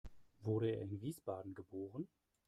Wurde 0.41 0.71
er 0.71 0.81
in 0.81 0.99
Wiesbaden 0.99 1.53
geboren? 1.53 2.07